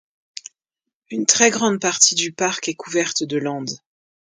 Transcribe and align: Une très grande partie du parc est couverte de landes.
Une 1.11 1.27
très 1.27 1.51
grande 1.51 1.79
partie 1.79 2.15
du 2.15 2.31
parc 2.31 2.67
est 2.67 2.73
couverte 2.73 3.21
de 3.21 3.37
landes. 3.37 3.77